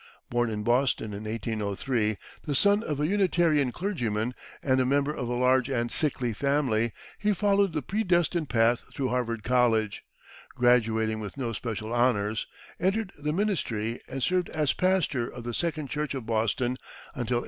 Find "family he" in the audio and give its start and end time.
6.33-7.33